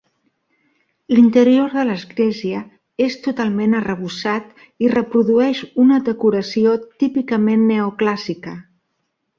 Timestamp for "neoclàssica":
7.75-8.59